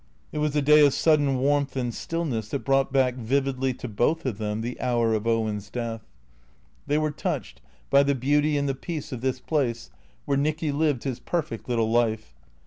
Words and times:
It 0.31 0.39
was 0.39 0.55
a 0.55 0.63
day 0.63 0.83
of 0.83 0.95
sudden 0.95 1.37
warmth 1.37 1.75
and 1.75 1.93
stillness 1.93 2.49
that 2.49 2.65
brought 2.65 2.91
back 2.91 3.13
vividly 3.13 3.71
to 3.75 3.87
both 3.87 4.25
of 4.25 4.39
them 4.39 4.61
the 4.61 4.81
hour 4.81 5.13
of 5.13 5.27
Owen's 5.27 5.69
death. 5.69 6.01
They 6.87 6.97
were 6.97 7.11
touched 7.11 7.61
by 7.91 8.01
the 8.01 8.15
beauty 8.15 8.57
and 8.57 8.67
the 8.67 8.73
peace 8.73 9.11
of 9.11 9.21
this 9.21 9.39
place 9.39 9.91
where 10.25 10.39
Nicky 10.39 10.71
lived 10.71 11.03
his 11.03 11.19
perfect 11.19 11.69
little 11.69 11.91
life. 11.91 12.33